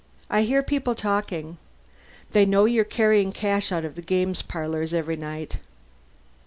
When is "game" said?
4.01-4.33